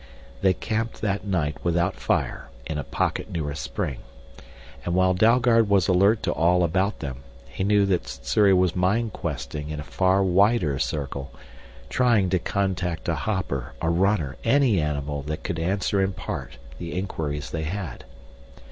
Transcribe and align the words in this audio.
They 0.41 0.55
camped 0.55 1.01
that 1.01 1.27
night 1.27 1.57
without 1.63 1.95
fire 1.95 2.49
in 2.65 2.79
a 2.79 2.83
pocket 2.83 3.29
near 3.29 3.51
a 3.51 3.55
spring. 3.55 3.97
And 4.83 4.95
while 4.95 5.13
Dalgard 5.13 5.69
was 5.69 5.87
alert 5.87 6.23
to 6.23 6.31
all 6.33 6.63
about 6.63 7.01
them, 7.01 7.17
he 7.47 7.63
knew 7.63 7.85
that 7.85 8.07
Sssuri 8.07 8.51
was 8.51 8.75
mind 8.75 9.13
questing 9.13 9.69
in 9.69 9.79
a 9.79 9.83
far 9.83 10.23
wider 10.23 10.79
circle, 10.79 11.31
trying 11.87 12.31
to 12.31 12.39
contact 12.39 13.07
a 13.07 13.13
hopper, 13.13 13.73
a 13.79 13.91
runner, 13.91 14.37
any 14.43 14.81
animal 14.81 15.21
that 15.21 15.43
could 15.43 15.59
answer 15.59 16.01
in 16.01 16.13
part 16.13 16.57
the 16.79 16.93
inquiries 16.97 17.51
they 17.51 17.65
had. 17.65 18.03